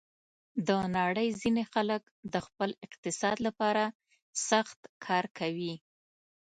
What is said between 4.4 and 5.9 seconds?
سخت کار کوي.